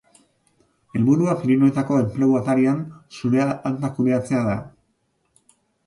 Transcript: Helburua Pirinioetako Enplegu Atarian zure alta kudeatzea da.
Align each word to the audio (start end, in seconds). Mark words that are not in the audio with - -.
Helburua 0.99 1.35
Pirinioetako 1.41 1.99
Enplegu 2.05 2.39
Atarian 2.41 2.83
zure 3.21 3.47
alta 3.55 3.95
kudeatzea 4.01 4.45
da. 4.53 4.61